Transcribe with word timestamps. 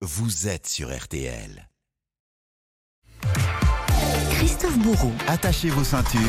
vous 0.00 0.46
êtes 0.48 0.66
sur 0.68 0.96
RTL. 0.96 1.68
Christophe 4.30 4.78
Bourreau, 4.78 5.12
Attachez 5.26 5.70
vos 5.70 5.82
ceintures. 5.84 6.20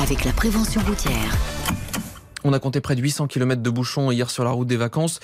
avec 0.00 0.24
la 0.24 0.32
prévention 0.32 0.80
routière. 0.82 1.36
On 2.44 2.52
a 2.52 2.60
compté 2.60 2.80
près 2.80 2.94
de 2.94 3.02
800 3.02 3.26
km 3.26 3.60
de 3.60 3.70
bouchons 3.70 4.12
hier 4.12 4.30
sur 4.30 4.44
la 4.44 4.50
route 4.50 4.68
des 4.68 4.76
vacances. 4.76 5.18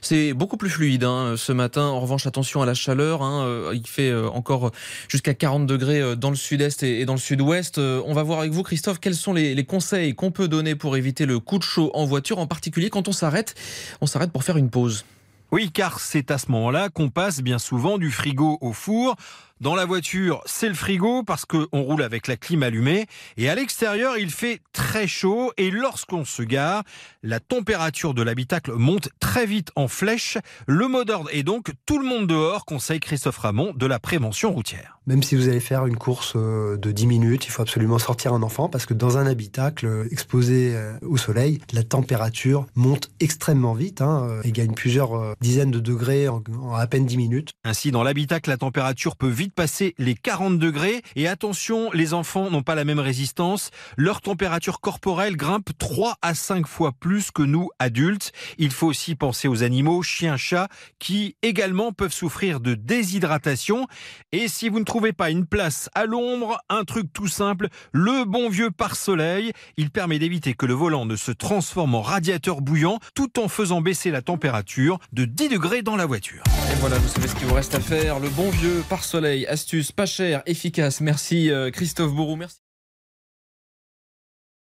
C'est 0.00 0.32
beaucoup 0.32 0.56
plus 0.56 0.70
fluide 0.70 1.04
hein, 1.04 1.34
ce 1.36 1.52
matin. 1.52 1.82
En 1.84 2.00
revanche, 2.00 2.26
attention 2.26 2.62
à 2.62 2.66
la 2.66 2.72
chaleur. 2.72 3.20
hein. 3.22 3.44
Euh, 3.44 3.72
Il 3.74 3.86
fait 3.86 4.08
euh, 4.08 4.30
encore 4.30 4.70
jusqu'à 5.08 5.34
40 5.34 5.66
degrés 5.66 6.00
euh, 6.00 6.16
dans 6.16 6.30
le 6.30 6.36
sud-est 6.36 6.82
et 6.82 7.04
dans 7.04 7.12
le 7.12 7.18
sud-ouest. 7.18 7.76
On 7.76 8.14
va 8.14 8.22
voir 8.22 8.38
avec 8.38 8.52
vous, 8.52 8.62
Christophe, 8.62 8.98
quels 9.00 9.14
sont 9.14 9.34
les, 9.34 9.54
les 9.54 9.64
conseils 9.66 10.14
qu'on 10.14 10.30
peut 10.30 10.48
donner 10.48 10.74
pour 10.74 10.96
éviter 10.96 11.26
le 11.26 11.38
coup 11.40 11.58
de 11.58 11.62
chaud 11.64 11.90
en 11.92 12.06
voiture, 12.06 12.38
en 12.38 12.46
particulier 12.46 12.88
quand 12.88 13.06
on 13.08 13.12
s'arrête. 13.12 13.54
On 14.00 14.06
s'arrête 14.06 14.32
pour 14.32 14.42
faire 14.44 14.56
une 14.56 14.70
pause. 14.70 15.04
Oui, 15.52 15.70
car 15.70 16.00
c'est 16.00 16.30
à 16.30 16.38
ce 16.38 16.50
moment-là 16.50 16.88
qu'on 16.88 17.10
passe 17.10 17.42
bien 17.42 17.58
souvent 17.58 17.98
du 17.98 18.10
frigo 18.10 18.56
au 18.62 18.72
four. 18.72 19.16
Dans 19.62 19.76
la 19.76 19.84
voiture, 19.84 20.42
c'est 20.44 20.66
le 20.66 20.74
frigo 20.74 21.22
parce 21.22 21.44
qu'on 21.44 21.68
roule 21.70 22.02
avec 22.02 22.26
la 22.26 22.36
clim 22.36 22.64
allumée. 22.64 23.06
Et 23.36 23.48
à 23.48 23.54
l'extérieur, 23.54 24.18
il 24.18 24.32
fait 24.32 24.60
très 24.72 25.06
chaud. 25.06 25.52
Et 25.56 25.70
lorsqu'on 25.70 26.24
se 26.24 26.42
gare, 26.42 26.82
la 27.22 27.38
température 27.38 28.12
de 28.12 28.22
l'habitacle 28.22 28.72
monte 28.72 29.10
très 29.20 29.46
vite 29.46 29.70
en 29.76 29.86
flèche. 29.86 30.36
Le 30.66 30.88
mot 30.88 31.04
d'ordre 31.04 31.30
est 31.32 31.44
donc 31.44 31.70
tout 31.86 32.00
le 32.00 32.04
monde 32.04 32.26
dehors, 32.26 32.64
conseille 32.64 32.98
Christophe 32.98 33.38
Ramon 33.38 33.72
de 33.76 33.86
la 33.86 34.00
prévention 34.00 34.52
routière. 34.52 34.98
Même 35.06 35.22
si 35.22 35.36
vous 35.36 35.48
allez 35.48 35.60
faire 35.60 35.86
une 35.86 35.96
course 35.96 36.34
euh, 36.36 36.76
de 36.76 36.92
10 36.92 37.06
minutes, 37.06 37.46
il 37.46 37.50
faut 37.50 37.62
absolument 37.62 37.98
sortir 37.98 38.34
un 38.34 38.42
enfant 38.42 38.68
parce 38.68 38.86
que 38.86 38.94
dans 38.94 39.18
un 39.18 39.26
habitacle 39.26 39.86
euh, 39.86 40.08
exposé 40.12 40.76
euh, 40.76 40.94
au 41.02 41.16
soleil, 41.16 41.60
la 41.72 41.82
température 41.82 42.66
monte 42.76 43.10
extrêmement 43.18 43.74
vite 43.74 44.00
hein, 44.00 44.40
et 44.44 44.52
gagne 44.52 44.74
plusieurs 44.74 45.36
dizaines 45.40 45.72
de 45.72 45.80
degrés 45.80 46.28
en, 46.28 46.42
en 46.60 46.74
à 46.74 46.86
peine 46.86 47.06
10 47.06 47.16
minutes. 47.16 47.50
Ainsi, 47.64 47.90
dans 47.90 48.02
l'habitacle, 48.02 48.50
la 48.50 48.56
température 48.56 49.16
peut 49.16 49.28
vite 49.28 49.51
passer 49.52 49.94
les 49.98 50.14
40 50.14 50.58
degrés. 50.58 51.02
Et 51.16 51.28
attention, 51.28 51.90
les 51.92 52.14
enfants 52.14 52.50
n'ont 52.50 52.62
pas 52.62 52.74
la 52.74 52.84
même 52.84 52.98
résistance. 52.98 53.70
Leur 53.96 54.20
température 54.20 54.80
corporelle 54.80 55.36
grimpe 55.36 55.70
3 55.78 56.16
à 56.22 56.34
5 56.34 56.66
fois 56.66 56.92
plus 56.92 57.30
que 57.30 57.42
nous, 57.42 57.70
adultes. 57.78 58.32
Il 58.58 58.70
faut 58.70 58.86
aussi 58.86 59.14
penser 59.14 59.48
aux 59.48 59.62
animaux, 59.62 60.02
chiens, 60.02 60.36
chats, 60.36 60.68
qui 60.98 61.36
également 61.42 61.92
peuvent 61.92 62.12
souffrir 62.12 62.60
de 62.60 62.74
déshydratation. 62.74 63.86
Et 64.32 64.48
si 64.48 64.68
vous 64.68 64.78
ne 64.78 64.84
trouvez 64.84 65.12
pas 65.12 65.30
une 65.30 65.46
place 65.46 65.88
à 65.94 66.06
l'ombre, 66.06 66.58
un 66.68 66.84
truc 66.84 67.12
tout 67.12 67.28
simple, 67.28 67.68
le 67.92 68.24
bon 68.24 68.48
vieux 68.48 68.70
pare-soleil. 68.70 69.52
Il 69.76 69.90
permet 69.90 70.18
d'éviter 70.18 70.54
que 70.54 70.66
le 70.66 70.74
volant 70.74 71.06
ne 71.06 71.16
se 71.16 71.32
transforme 71.32 71.94
en 71.94 72.02
radiateur 72.02 72.60
bouillant 72.60 72.98
tout 73.14 73.38
en 73.38 73.48
faisant 73.48 73.80
baisser 73.80 74.10
la 74.10 74.22
température 74.22 74.98
de 75.12 75.24
10 75.24 75.48
degrés 75.48 75.82
dans 75.82 75.96
la 75.96 76.06
voiture. 76.06 76.42
Et 76.70 76.74
voilà, 76.76 76.98
vous 76.98 77.08
savez 77.08 77.28
ce 77.28 77.34
qu'il 77.34 77.46
vous 77.46 77.54
reste 77.54 77.74
à 77.74 77.80
faire. 77.80 78.18
Le 78.18 78.28
bon 78.28 78.50
vieux 78.50 78.82
pare-soleil, 78.88 79.41
astuce 79.46 79.92
pas 79.92 80.06
cher, 80.06 80.42
efficace. 80.46 81.00
Merci 81.00 81.50
euh, 81.50 81.70
Christophe 81.70 82.12
Bourou. 82.12 82.36
Merci. 82.36 82.61